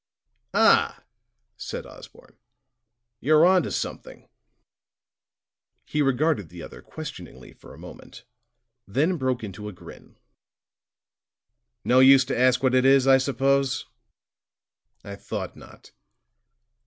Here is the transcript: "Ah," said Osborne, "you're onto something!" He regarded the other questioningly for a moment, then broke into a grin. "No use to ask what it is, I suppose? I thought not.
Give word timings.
"Ah," 0.55 1.03
said 1.57 1.85
Osborne, 1.85 2.35
"you're 3.19 3.45
onto 3.45 3.69
something!" 3.69 4.27
He 5.85 6.01
regarded 6.01 6.49
the 6.49 6.63
other 6.63 6.81
questioningly 6.81 7.53
for 7.53 7.71
a 7.71 7.77
moment, 7.77 8.23
then 8.87 9.17
broke 9.17 9.43
into 9.43 9.69
a 9.69 9.73
grin. 9.73 10.17
"No 11.83 11.99
use 11.99 12.25
to 12.25 12.35
ask 12.35 12.63
what 12.63 12.73
it 12.73 12.83
is, 12.83 13.05
I 13.05 13.19
suppose? 13.19 13.85
I 15.03 15.15
thought 15.15 15.55
not. 15.55 15.91